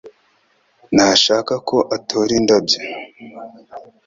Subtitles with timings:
[0.95, 2.79] Ntashaka ko atora indabyo